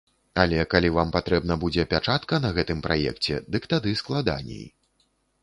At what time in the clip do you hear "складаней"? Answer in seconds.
4.03-4.67